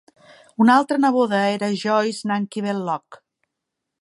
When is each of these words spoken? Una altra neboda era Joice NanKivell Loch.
Una 0.63 0.77
altra 0.81 0.97
neboda 1.03 1.43
era 1.51 1.71
Joice 1.83 2.27
NanKivell 2.33 2.83
Loch. 2.89 3.23